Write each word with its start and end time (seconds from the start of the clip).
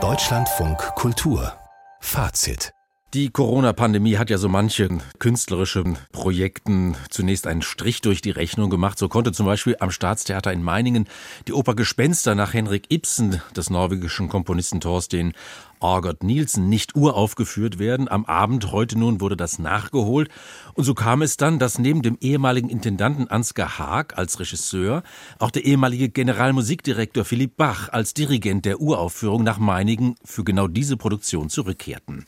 Deutschlandfunk 0.00 0.78
Kultur 0.94 1.52
Fazit 2.00 2.72
die 3.14 3.30
Corona-Pandemie 3.30 4.18
hat 4.18 4.28
ja 4.28 4.36
so 4.36 4.50
manchen 4.50 5.02
künstlerischen 5.18 5.96
Projekten 6.12 6.94
zunächst 7.08 7.46
einen 7.46 7.62
Strich 7.62 8.02
durch 8.02 8.20
die 8.20 8.32
Rechnung 8.32 8.68
gemacht. 8.68 8.98
So 8.98 9.08
konnte 9.08 9.32
zum 9.32 9.46
Beispiel 9.46 9.76
am 9.80 9.90
Staatstheater 9.90 10.52
in 10.52 10.62
Meiningen 10.62 11.08
die 11.46 11.54
Oper 11.54 11.74
Gespenster 11.74 12.34
nach 12.34 12.52
Henrik 12.52 12.92
Ibsen 12.92 13.40
des 13.56 13.70
norwegischen 13.70 14.28
Komponisten 14.28 14.82
Thorsten 14.82 15.32
Argot 15.80 16.22
Nielsen 16.22 16.68
nicht 16.68 16.96
uraufgeführt 16.96 17.78
werden. 17.78 18.08
Am 18.08 18.24
Abend 18.24 18.72
heute 18.72 18.98
nun 18.98 19.20
wurde 19.20 19.36
das 19.36 19.58
nachgeholt. 19.58 20.28
Und 20.74 20.84
so 20.84 20.94
kam 20.94 21.22
es 21.22 21.36
dann, 21.36 21.58
dass 21.58 21.78
neben 21.78 22.02
dem 22.02 22.16
ehemaligen 22.20 22.68
Intendanten 22.68 23.28
Ansgar 23.28 23.78
Haag 23.78 24.16
als 24.16 24.40
Regisseur 24.40 25.02
auch 25.38 25.50
der 25.50 25.64
ehemalige 25.64 26.08
Generalmusikdirektor 26.08 27.24
Philipp 27.24 27.56
Bach 27.56 27.88
als 27.90 28.14
Dirigent 28.14 28.64
der 28.64 28.80
Uraufführung 28.80 29.42
nach 29.42 29.58
Meiningen 29.58 30.14
für 30.24 30.44
genau 30.44 30.68
diese 30.68 30.96
Produktion 30.96 31.50
zurückkehrten. 31.50 32.24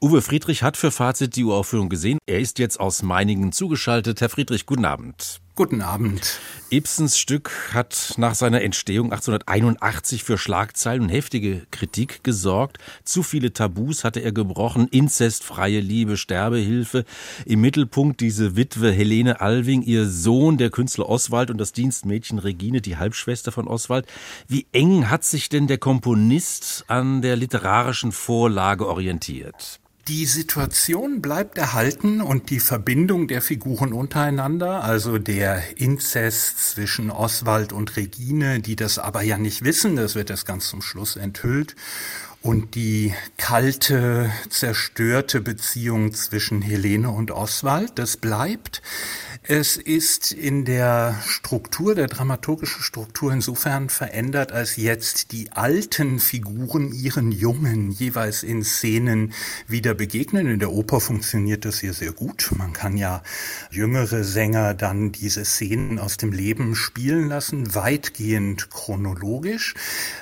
Uwe 0.00 0.22
Friedrich 0.22 0.62
hat 0.62 0.76
für 0.76 0.90
Fazit 0.90 1.36
die 1.36 1.44
Uraufführung 1.44 1.88
gesehen. 1.88 2.18
Er 2.26 2.40
ist 2.40 2.58
jetzt 2.58 2.80
aus 2.80 3.02
Meiningen 3.02 3.52
zugeschaltet. 3.52 4.20
Herr 4.20 4.28
Friedrich, 4.28 4.66
guten 4.66 4.84
Abend. 4.84 5.40
Guten 5.56 5.80
Abend. 5.80 6.38
Ibsens 6.70 7.18
Stück 7.18 7.50
hat 7.72 8.12
nach 8.18 8.34
seiner 8.34 8.60
Entstehung 8.60 9.06
1881 9.06 10.22
für 10.22 10.36
Schlagzeilen 10.36 11.04
und 11.04 11.08
heftige 11.08 11.66
Kritik 11.70 12.22
gesorgt. 12.22 12.76
Zu 13.04 13.22
viele 13.22 13.54
Tabus 13.54 14.04
hatte 14.04 14.20
er 14.20 14.32
gebrochen. 14.32 14.86
Inzest, 14.88 15.44
freie 15.44 15.80
Liebe, 15.80 16.18
Sterbehilfe. 16.18 17.06
Im 17.46 17.62
Mittelpunkt 17.62 18.20
diese 18.20 18.54
Witwe 18.54 18.92
Helene 18.92 19.40
Alving, 19.40 19.80
ihr 19.80 20.04
Sohn, 20.04 20.58
der 20.58 20.68
Künstler 20.68 21.08
Oswald 21.08 21.50
und 21.50 21.56
das 21.56 21.72
Dienstmädchen 21.72 22.38
Regine, 22.38 22.82
die 22.82 22.98
Halbschwester 22.98 23.50
von 23.50 23.66
Oswald. 23.66 24.04
Wie 24.48 24.66
eng 24.72 25.08
hat 25.08 25.24
sich 25.24 25.48
denn 25.48 25.68
der 25.68 25.78
Komponist 25.78 26.84
an 26.88 27.22
der 27.22 27.34
literarischen 27.34 28.12
Vorlage 28.12 28.86
orientiert? 28.86 29.80
Die 30.08 30.26
Situation 30.26 31.20
bleibt 31.20 31.58
erhalten 31.58 32.20
und 32.20 32.50
die 32.50 32.60
Verbindung 32.60 33.26
der 33.26 33.42
Figuren 33.42 33.92
untereinander, 33.92 34.84
also 34.84 35.18
der 35.18 35.80
Inzest 35.80 36.60
zwischen 36.60 37.10
Oswald 37.10 37.72
und 37.72 37.96
Regine, 37.96 38.60
die 38.60 38.76
das 38.76 39.00
aber 39.00 39.22
ja 39.22 39.36
nicht 39.36 39.64
wissen, 39.64 39.96
das 39.96 40.14
wird 40.14 40.30
erst 40.30 40.46
ganz 40.46 40.68
zum 40.68 40.80
Schluss 40.80 41.16
enthüllt, 41.16 41.74
und 42.46 42.76
die 42.76 43.12
kalte, 43.38 44.30
zerstörte 44.48 45.40
Beziehung 45.40 46.14
zwischen 46.14 46.62
Helene 46.62 47.10
und 47.10 47.32
Oswald, 47.32 47.98
das 47.98 48.16
bleibt. 48.16 48.82
Es 49.48 49.76
ist 49.76 50.32
in 50.32 50.64
der 50.64 51.14
Struktur, 51.24 51.94
der 51.94 52.08
dramaturgischen 52.08 52.82
Struktur 52.82 53.32
insofern 53.32 53.90
verändert, 53.90 54.50
als 54.50 54.74
jetzt 54.74 55.30
die 55.30 55.52
alten 55.52 56.18
Figuren 56.18 56.92
ihren 56.92 57.30
Jungen 57.30 57.92
jeweils 57.92 58.42
in 58.42 58.64
Szenen 58.64 59.32
wieder 59.68 59.94
begegnen. 59.94 60.48
In 60.48 60.58
der 60.58 60.72
Oper 60.72 60.98
funktioniert 60.98 61.64
das 61.64 61.78
hier 61.78 61.92
sehr 61.92 62.10
gut. 62.10 62.50
Man 62.56 62.72
kann 62.72 62.96
ja 62.96 63.22
jüngere 63.70 64.24
Sänger 64.24 64.74
dann 64.74 65.12
diese 65.12 65.44
Szenen 65.44 66.00
aus 66.00 66.16
dem 66.16 66.32
Leben 66.32 66.74
spielen 66.74 67.28
lassen, 67.28 67.72
weitgehend 67.72 68.70
chronologisch. 68.70 69.74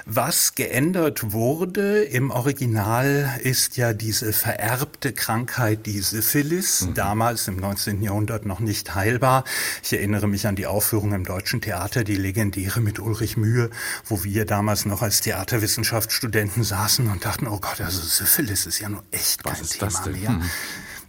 Was 0.04 0.54
geändert 0.54 1.32
wurde 1.32 2.13
im 2.14 2.30
Original 2.30 3.40
ist 3.42 3.76
ja 3.76 3.92
diese 3.92 4.32
vererbte 4.32 5.12
Krankheit, 5.12 5.84
die 5.84 5.98
Syphilis, 5.98 6.82
mhm. 6.82 6.94
damals 6.94 7.48
im 7.48 7.56
19. 7.56 8.02
Jahrhundert 8.02 8.46
noch 8.46 8.60
nicht 8.60 8.94
heil 8.94 9.20
war. 9.20 9.42
Ich 9.82 9.92
erinnere 9.92 10.28
mich 10.28 10.46
an 10.46 10.54
die 10.54 10.68
Aufführung 10.68 11.12
im 11.12 11.24
Deutschen 11.24 11.60
Theater, 11.60 12.04
die 12.04 12.14
legendäre 12.14 12.80
mit 12.80 13.00
Ulrich 13.00 13.36
Mühe, 13.36 13.68
wo 14.04 14.22
wir 14.22 14.44
damals 14.44 14.86
noch 14.86 15.02
als 15.02 15.22
Theaterwissenschaftsstudenten 15.22 16.62
saßen 16.62 17.10
und 17.10 17.24
dachten, 17.24 17.48
oh 17.48 17.58
Gott, 17.58 17.80
also 17.80 18.00
Syphilis 18.00 18.66
ist 18.66 18.78
ja 18.78 18.88
nur 18.88 19.02
echt 19.10 19.42
kein 19.42 19.64
Thema 19.64 20.06
mehr. 20.06 20.28
Hm. 20.28 20.50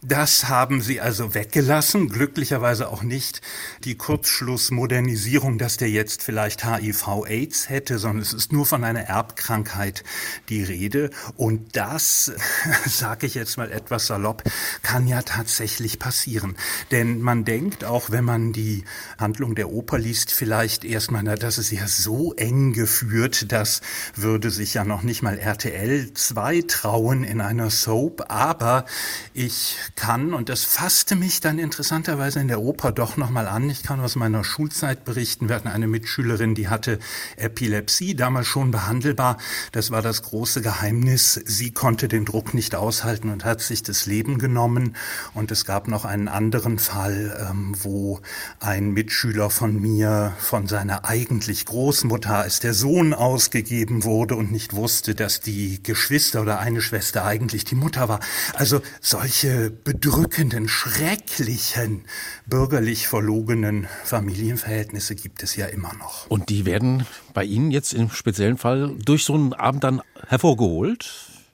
Das 0.08 0.50
haben 0.50 0.82
sie 0.82 1.02
also 1.02 1.34
weggelassen, 1.34 2.10
glücklicherweise 2.10 2.90
auch 2.90 3.02
nicht 3.02 3.42
die 3.86 3.96
Kurzschlussmodernisierung, 3.96 5.58
dass 5.58 5.78
der 5.78 5.90
jetzt 5.90 6.22
vielleicht 6.22 6.64
HIV-Aids 6.64 7.70
hätte, 7.70 7.98
sondern 7.98 8.22
es 8.22 8.32
ist 8.32 8.54
nur 8.54 8.68
von 8.68 8.84
einer 8.84 9.02
Erbkrankheit 9.02 10.04
die 10.48 10.62
Rede. 10.62 11.10
Und 11.38 11.76
das, 11.76 12.32
sage 12.86 13.26
ich 13.26 13.34
jetzt 13.34 13.58
mal 13.58 13.72
etwas 13.72 14.06
salopp, 14.06 14.44
kann 14.84 15.08
ja 15.08 15.24
tatsächlich 15.24 15.98
passieren. 15.98 16.56
Denn 16.92 17.20
man 17.20 17.44
denkt, 17.44 17.84
auch 17.84 18.12
wenn 18.12 18.26
man 18.26 18.54
die 18.54 18.84
Handlung 19.18 19.56
der 19.56 19.72
Oper 19.72 19.98
liest, 19.98 20.32
vielleicht 20.32 20.86
erstmal, 20.86 21.24
na, 21.24 21.36
das 21.36 21.58
ist 21.58 21.72
ja 21.72 21.88
so 21.88 22.32
eng 22.36 22.74
geführt, 22.74 23.52
das 23.52 23.82
würde 24.16 24.52
sich 24.52 24.76
ja 24.76 24.84
noch 24.84 25.02
nicht 25.02 25.24
mal 25.24 25.40
RTL 25.40 26.14
2 26.14 26.62
trauen 26.68 27.24
in 27.24 27.42
einer 27.42 27.72
Soap. 27.72 28.26
Aber 28.30 28.86
ich 29.34 29.80
kann, 29.96 30.34
und 30.34 30.50
das 30.50 30.64
fasste 30.64 31.16
mich 31.16 31.40
dann 31.40 31.58
interessanterweise 31.58 32.40
in 32.40 32.48
der 32.48 32.62
Oper 32.62 32.92
doch 32.92 33.16
nochmal 33.16 33.48
an. 33.48 33.70
Ich 33.70 33.82
kann 33.82 34.00
aus 34.00 34.16
meiner 34.16 34.44
Schulzeit 34.44 35.06
berichten. 35.06 35.48
Wir 35.48 35.56
hatten 35.56 35.70
eine 35.70 35.88
Mitschülerin, 35.88 36.54
die 36.54 36.68
hatte 36.68 37.00
Epilepsie, 37.38 38.16
damals 38.16 38.48
schon 38.48 38.72
behandelbar. 38.72 39.38
Das 39.72 39.92
war 39.92 40.02
das 40.02 40.22
große 40.24 40.62
Geheimnis. 40.62 41.42
Sie 41.46 41.72
konnte 41.72 42.08
den 42.08 42.26
Druck 42.26 42.54
nicht 42.54 42.76
aushalten 42.76 43.30
und 43.30 43.46
hat 43.46 43.62
sich 43.62 43.84
das 43.84 44.06
Leben 44.06 44.38
genommen. 44.38 44.96
Und 45.34 45.52
es 45.52 45.66
gab 45.66 45.88
noch 45.88 46.04
einen 46.04 46.28
anderen 46.28 46.78
Fall, 46.78 47.48
ähm, 47.50 47.74
wo 47.82 48.20
ein 48.60 48.92
Mitschüler 48.92 49.50
von 49.50 49.80
mir 49.80 50.34
von 50.40 50.68
seiner 50.68 51.06
eigentlich 51.06 51.66
Großmutter 51.66 52.36
als 52.36 52.60
der 52.60 52.74
Sohn 52.74 53.14
ausgegeben 53.14 54.04
wurde 54.04 54.36
und 54.36 54.52
nicht 54.52 54.76
wusste, 54.76 55.16
dass 55.16 55.40
die 55.40 55.82
Geschwister 55.82 56.42
oder 56.42 56.60
eine 56.60 56.82
Schwester 56.82 57.26
eigentlich 57.26 57.64
die 57.64 57.76
Mutter 57.76 58.10
war. 58.10 58.20
Also 58.56 58.82
solche 59.00 59.72
bedrückenden, 59.86 60.68
schrecklichen, 60.68 62.06
bürgerlich 62.48 63.08
verlogenen 63.08 63.88
Familienverhältnisse 64.04 65.16
gibt 65.16 65.44
es 65.44 65.56
ja 65.56 65.68
immer 65.68 65.94
noch. 65.94 66.28
Und 66.28 66.50
die 66.50 66.66
werden 66.66 67.06
bei 67.34 67.46
Ihnen 67.46 67.70
jetzt 67.70 67.94
im 67.94 68.10
speziellen 68.10 68.58
Fall 68.58 68.96
durch 69.06 69.24
so 69.24 69.36
einen 69.36 69.54
Abend 69.54 69.84
dann 69.84 70.02
hervorgeholt? 70.28 71.08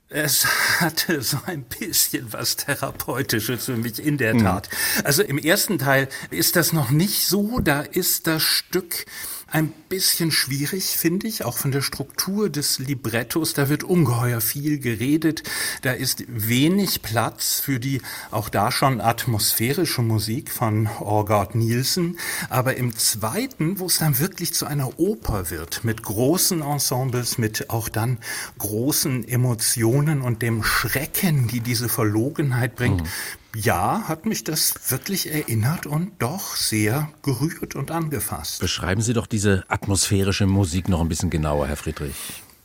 Es 0.08 0.46
hatte 0.80 1.22
so 1.22 1.38
ein 1.46 1.64
bisschen 1.64 2.31
was 2.31 2.56
Therapeutisches 2.56 3.66
für 3.66 3.75
mich, 3.75 4.00
in 4.00 4.18
der 4.18 4.34
hm. 4.34 4.44
Tat. 4.44 4.70
Also 5.03 5.24
im 5.24 5.38
ersten 5.38 5.78
Teil 5.78 6.08
ist 6.30 6.56
das 6.56 6.72
noch 6.72 6.90
nicht 6.90 7.28
so, 7.28 7.59
da 7.59 7.81
ist 7.81 8.28
das 8.28 8.41
Stück 8.41 9.06
ein 9.51 9.72
bisschen 9.89 10.31
schwierig, 10.31 10.97
finde 10.97 11.28
ich, 11.28 11.44
auch 11.44 11.57
von 11.57 11.72
der 11.72 11.81
Struktur 11.81 12.50
des 12.50 12.79
Librettos. 12.79 13.53
Da 13.53 13.67
wird 13.67 13.84
ungeheuer 13.84 14.39
viel 14.39 14.79
geredet. 14.79 15.44
Da 15.81 15.91
ist 15.91 16.23
wenig 16.28 17.01
Platz 17.01 17.59
für 17.59 17.79
die 17.79 18.01
auch 18.31 18.47
da 18.47 18.72
schon 18.72 19.01
atmosphärische 19.01 20.01
Musik 20.01 20.51
von 20.51 20.88
Orgard 21.00 21.56
Nielsen. 21.56 22.17
Aber 22.50 22.78
im 22.78 22.95
zweiten, 22.95 23.79
wo 23.79 23.88
es 23.88 23.97
dann 23.97 24.19
wirklich 24.19 24.53
zu 24.53 24.66
einer 24.66 25.00
Oper 25.00 25.50
wird, 25.50 25.84
mit 25.84 26.01
großen 26.01 26.61
Ensembles, 26.61 27.38
mit 27.38 27.69
auch 27.69 27.90
dann 27.90 28.19
großen 28.57 29.28
Emotionen 29.28 30.22
und 30.22 30.41
dem 30.41 30.63
Schrecken, 30.63 31.50
die 31.50 31.59
diese 31.59 31.90
Verlogenheit 31.90 32.78
bringt, 32.78 33.01
mhm 33.01 33.07
ja, 33.56 34.03
hat 34.07 34.25
mich 34.25 34.44
das 34.44 34.75
wirklich 34.89 35.31
erinnert 35.31 35.85
und 35.85 36.12
doch 36.19 36.56
sehr 36.56 37.09
gerührt 37.22 37.75
und 37.75 37.91
angefasst. 37.91 38.59
Beschreiben 38.59 39.01
Sie 39.01 39.13
doch 39.13 39.28
diese 39.28 39.63
atmosphärische 39.67 40.47
Musik 40.47 40.89
noch 40.89 41.01
ein 41.01 41.09
bisschen 41.09 41.29
genauer, 41.29 41.67
Herr 41.67 41.78
Friedrich. 41.78 42.16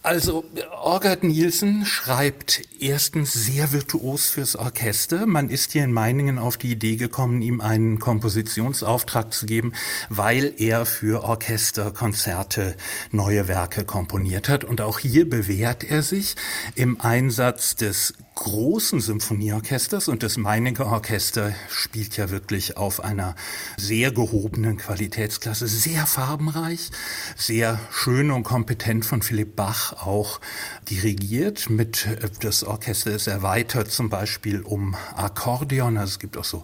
Also 0.07 0.45
Orgard 0.71 1.25
Nielsen 1.25 1.85
schreibt 1.85 2.63
erstens 2.79 3.33
sehr 3.33 3.73
virtuos 3.73 4.29
fürs 4.29 4.55
Orchester. 4.55 5.27
Man 5.27 5.51
ist 5.51 5.73
hier 5.73 5.83
in 5.83 5.93
Meiningen 5.93 6.39
auf 6.39 6.57
die 6.57 6.71
Idee 6.71 6.95
gekommen, 6.95 7.43
ihm 7.43 7.61
einen 7.61 7.99
Kompositionsauftrag 7.99 9.35
zu 9.35 9.47
geben, 9.47 9.73
weil 10.09 10.55
er 10.59 10.87
für 10.87 11.25
Orchesterkonzerte 11.25 12.77
neue 13.11 13.49
Werke 13.49 13.85
komponiert 13.85 14.49
hat. 14.49 14.63
Und 14.63 14.81
auch 14.81 15.01
hier 15.01 15.29
bewährt 15.29 15.83
er 15.83 16.05
sich 16.05 16.37
im 16.77 17.01
Einsatz 17.01 17.75
des 17.75 18.15
großen 18.37 19.01
Symphonieorchesters 19.01 20.09
und 20.09 20.23
das 20.23 20.37
Meininger 20.37 20.87
Orchester 20.87 21.55
spielt 21.71 22.17
ja 22.19 22.31
wirklich 22.31 22.77
auf 22.77 23.03
einer 23.03 23.35
sehr 23.79 24.13
gehobenen 24.13 24.77
Qualitätsklasse, 24.77 25.67
sehr 25.67 26.07
farbenreich, 26.07 26.91
sehr 27.35 27.81
schön 27.91 28.31
und 28.31 28.45
kompetent 28.45 29.07
von 29.07 29.23
Philipp 29.23 29.57
Bach 29.57 29.95
auch 29.95 30.41
dirigiert. 30.89 31.71
Mit 31.71 32.07
äh, 32.07 32.29
das 32.41 32.63
Orchester 32.63 33.13
ist 33.13 33.27
erweitert 33.27 33.91
zum 33.91 34.11
Beispiel 34.11 34.61
um 34.61 34.95
Akkordeon, 35.15 35.97
also 35.97 36.11
es 36.11 36.19
gibt 36.19 36.37
auch 36.37 36.45
so 36.45 36.63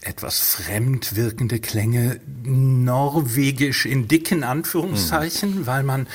etwas 0.00 0.38
fremd 0.38 1.14
wirkende 1.14 1.60
Klänge, 1.60 2.20
norwegisch 2.42 3.84
in 3.84 4.08
dicken 4.08 4.44
Anführungszeichen, 4.44 5.60
mhm. 5.60 5.66
weil 5.66 5.82
man 5.82 6.08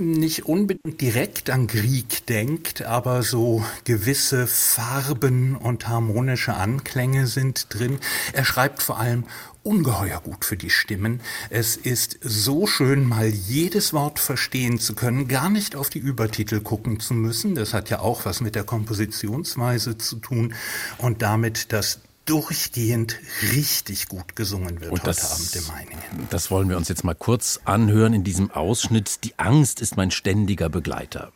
nicht 0.00 0.46
unbedingt 0.46 1.00
direkt 1.00 1.50
an 1.50 1.66
Grieg 1.66 2.26
denkt, 2.26 2.82
aber 2.82 3.22
so 3.22 3.64
gewisse 3.84 4.46
Farben 4.46 5.56
und 5.56 5.88
harmonische 5.88 6.54
Anklänge 6.54 7.26
sind 7.26 7.66
drin. 7.70 7.98
Er 8.32 8.44
schreibt 8.44 8.82
vor 8.82 8.98
allem 8.98 9.24
ungeheuer 9.62 10.20
gut 10.20 10.44
für 10.44 10.56
die 10.56 10.70
Stimmen. 10.70 11.20
Es 11.50 11.76
ist 11.76 12.18
so 12.22 12.66
schön, 12.66 13.04
mal 13.04 13.26
jedes 13.26 13.92
Wort 13.92 14.20
verstehen 14.20 14.78
zu 14.78 14.94
können, 14.94 15.26
gar 15.26 15.50
nicht 15.50 15.74
auf 15.74 15.90
die 15.90 15.98
Übertitel 15.98 16.60
gucken 16.60 17.00
zu 17.00 17.14
müssen. 17.14 17.56
Das 17.56 17.74
hat 17.74 17.90
ja 17.90 17.98
auch 17.98 18.24
was 18.24 18.40
mit 18.40 18.54
der 18.54 18.64
Kompositionsweise 18.64 19.98
zu 19.98 20.16
tun 20.16 20.54
und 20.98 21.20
damit, 21.22 21.72
dass 21.72 22.00
durchgehend 22.26 23.18
richtig 23.54 24.08
gut 24.08 24.36
gesungen 24.36 24.80
wird 24.80 24.92
Und 24.92 25.00
heute 25.00 25.06
das, 25.06 25.32
Abend 25.32 25.56
in 25.56 25.66
Meiningen. 25.72 26.28
Das 26.30 26.50
wollen 26.50 26.68
wir 26.68 26.76
uns 26.76 26.88
jetzt 26.88 27.04
mal 27.04 27.14
kurz 27.14 27.60
anhören 27.64 28.12
in 28.12 28.24
diesem 28.24 28.50
Ausschnitt. 28.50 29.24
Die 29.24 29.38
Angst 29.38 29.80
ist 29.80 29.96
mein 29.96 30.10
ständiger 30.10 30.68
Begleiter. 30.68 31.32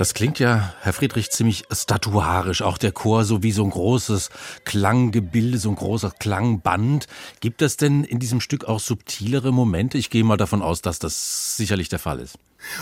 Das 0.00 0.14
klingt 0.14 0.38
ja, 0.38 0.72
Herr 0.80 0.94
Friedrich, 0.94 1.30
ziemlich 1.30 1.64
statuarisch. 1.70 2.62
Auch 2.62 2.78
der 2.78 2.90
Chor 2.90 3.24
so 3.24 3.42
wie 3.42 3.52
so 3.52 3.62
ein 3.62 3.68
großes 3.68 4.30
Klanggebilde, 4.64 5.58
so 5.58 5.68
ein 5.68 5.74
großer 5.74 6.10
Klangband. 6.10 7.06
Gibt 7.40 7.60
es 7.60 7.76
denn 7.76 8.04
in 8.04 8.18
diesem 8.18 8.40
Stück 8.40 8.64
auch 8.64 8.80
subtilere 8.80 9.52
Momente? 9.52 9.98
Ich 9.98 10.08
gehe 10.08 10.24
mal 10.24 10.38
davon 10.38 10.62
aus, 10.62 10.80
dass 10.80 11.00
das 11.00 11.58
sicherlich 11.58 11.90
der 11.90 11.98
Fall 11.98 12.18
ist. 12.18 12.38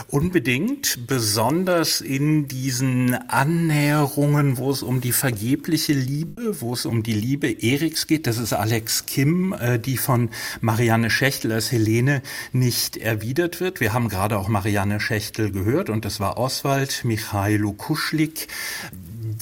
Unbedingt, 0.09 1.07
besonders 1.07 2.01
in 2.01 2.49
diesen 2.49 3.15
Annäherungen, 3.15 4.59
wo 4.59 4.71
es 4.71 4.83
um 4.83 5.01
die 5.01 5.13
vergebliche 5.13 5.93
Liebe, 5.93 6.61
wo 6.61 6.75
es 6.75 6.87
um 6.87 7.03
die 7.03 7.13
Liebe 7.13 7.63
Eriks 7.63 8.07
geht. 8.07 8.27
Das 8.27 8.39
ist 8.39 8.53
Alex 8.53 9.07
Kim, 9.07 9.53
äh, 9.53 9.79
die 9.79 9.97
von 9.97 10.31
Marianne 10.61 11.11
Schächtel 11.11 11.53
als 11.53 11.73
Helene 11.73 12.23
nicht 12.53 12.97
erwidert 12.97 13.61
wird. 13.61 13.81
Wir 13.81 13.93
haben 13.93 14.09
gerade 14.09 14.39
auch 14.39 14.49
Marianne 14.49 15.01
Schächtel 15.01 15.51
gehört 15.51 15.91
und 15.91 16.05
das 16.05 16.21
war 16.21 16.37
Oswald 16.39 17.05
Michailo 17.05 17.73
Kuschlik 17.73 18.49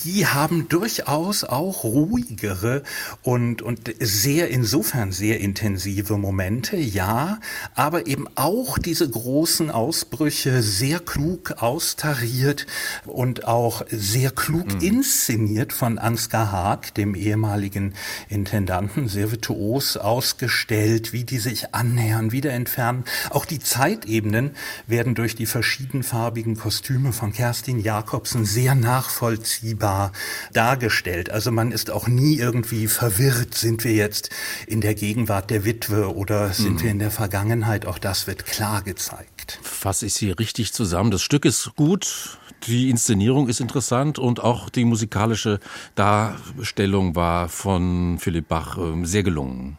die 0.04 0.26
haben 0.26 0.68
durchaus 0.68 1.44
auch 1.44 1.84
ruhigere 1.84 2.82
und, 3.22 3.62
und 3.62 3.92
sehr, 4.00 4.50
insofern 4.50 5.12
sehr 5.12 5.40
intensive 5.40 6.18
Momente, 6.18 6.76
ja, 6.76 7.38
aber 7.74 8.06
eben 8.06 8.26
auch 8.34 8.78
diese 8.78 9.08
großen 9.08 9.70
Ausbrüche 9.70 10.62
sehr 10.62 11.00
klug 11.00 11.62
austariert 11.62 12.66
und 13.06 13.46
auch 13.46 13.84
sehr 13.88 14.30
klug 14.30 14.74
mhm. 14.74 14.80
inszeniert 14.80 15.72
von 15.72 15.98
Ansgar 15.98 16.52
Haag, 16.52 16.94
dem 16.94 17.14
ehemaligen 17.14 17.94
Intendanten, 18.28 19.08
sehr 19.08 19.30
virtuos 19.30 19.96
ausgestellt, 19.96 21.12
wie 21.12 21.24
die 21.24 21.38
sich 21.38 21.74
annähern, 21.74 22.32
wieder 22.32 22.52
entfernen. 22.52 23.04
Auch 23.30 23.44
die 23.44 23.60
Zeitebenen 23.60 24.50
werden 24.86 25.14
durch 25.14 25.34
die 25.34 25.46
verschiedenfarbigen 25.46 26.56
Kostüme 26.56 27.12
von 27.12 27.32
Kerstin 27.32 27.80
Jakobsen 27.80 28.44
sehr 28.44 28.74
nachvollziehbar 28.74 29.85
sichtbar 29.86 30.12
dargestellt. 30.52 31.30
Also 31.30 31.50
man 31.50 31.72
ist 31.72 31.90
auch 31.90 32.08
nie 32.08 32.36
irgendwie 32.36 32.86
verwirrt, 32.86 33.54
sind 33.54 33.84
wir 33.84 33.92
jetzt 33.92 34.30
in 34.66 34.80
der 34.80 34.94
Gegenwart 34.94 35.50
der 35.50 35.64
Witwe 35.64 36.14
oder 36.14 36.52
sind 36.52 36.76
mhm. 36.76 36.82
wir 36.82 36.90
in 36.90 36.98
der 36.98 37.10
Vergangenheit. 37.10 37.86
Auch 37.86 37.98
das 37.98 38.26
wird 38.26 38.46
klar 38.46 38.82
gezeigt. 38.82 39.58
Fasse 39.62 40.06
ich 40.06 40.14
Sie 40.14 40.30
richtig 40.30 40.72
zusammen. 40.72 41.10
Das 41.10 41.22
Stück 41.22 41.44
ist 41.44 41.74
gut. 41.76 42.38
Die 42.66 42.90
Inszenierung 42.90 43.48
ist 43.48 43.60
interessant 43.60 44.18
und 44.18 44.40
auch 44.40 44.70
die 44.70 44.84
musikalische 44.84 45.60
Darstellung 45.94 47.14
war 47.14 47.48
von 47.48 48.18
Philipp 48.18 48.48
Bach 48.48 48.78
ähm, 48.78 49.04
sehr 49.04 49.22
gelungen. 49.22 49.78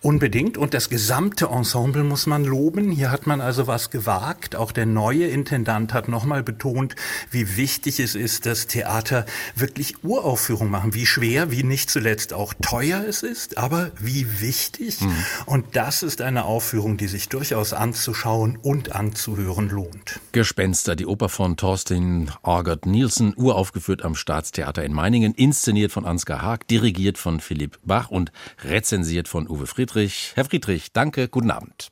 Unbedingt. 0.00 0.58
Und 0.58 0.74
das 0.74 0.88
gesamte 0.88 1.46
Ensemble 1.46 2.04
muss 2.04 2.26
man 2.26 2.44
loben. 2.44 2.90
Hier 2.90 3.10
hat 3.10 3.26
man 3.26 3.40
also 3.40 3.66
was 3.66 3.90
gewagt. 3.90 4.56
Auch 4.56 4.72
der 4.72 4.86
neue 4.86 5.26
Intendant 5.26 5.92
hat 5.94 6.08
nochmal 6.08 6.42
betont, 6.42 6.94
wie 7.30 7.56
wichtig 7.56 8.00
es 8.00 8.14
ist, 8.14 8.46
dass 8.46 8.66
Theater 8.66 9.26
wirklich 9.54 10.04
Uraufführungen 10.04 10.70
machen. 10.70 10.94
Wie 10.94 11.06
schwer, 11.06 11.50
wie 11.50 11.62
nicht 11.62 11.90
zuletzt 11.90 12.32
auch 12.32 12.54
teuer 12.60 13.04
es 13.06 13.22
ist, 13.22 13.58
aber 13.58 13.90
wie 13.98 14.40
wichtig. 14.40 15.00
Mhm. 15.00 15.14
Und 15.46 15.76
das 15.76 16.02
ist 16.02 16.20
eine 16.20 16.44
Aufführung, 16.44 16.96
die 16.96 17.08
sich 17.08 17.28
durchaus 17.28 17.72
anzuschauen 17.72 18.58
und 18.60 18.92
anzuhören 18.92 19.68
lohnt. 19.68 20.20
Gespenster, 20.32 20.96
die 20.96 21.06
Oper 21.06 21.28
von 21.28 21.56
Thorsten 21.56 22.30
Argert 22.42 22.86
Nielsen, 22.86 23.34
uraufgeführt 23.36 24.04
am 24.04 24.14
Staatstheater 24.14 24.84
in 24.84 24.92
Meiningen, 24.92 25.34
inszeniert 25.34 25.92
von 25.92 26.04
Ansgar 26.04 26.42
Haag, 26.42 26.66
dirigiert 26.66 27.18
von 27.18 27.40
Philipp 27.40 27.78
Bach 27.84 28.10
und 28.10 28.32
rezensiert 28.64 29.28
von 29.28 29.48
Uwe 29.48 29.66
Friedrich. 29.68 30.32
Herr 30.34 30.44
Friedrich, 30.44 30.92
danke, 30.92 31.28
guten 31.28 31.50
Abend. 31.50 31.90